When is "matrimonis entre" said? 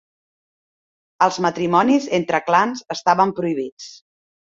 1.47-2.43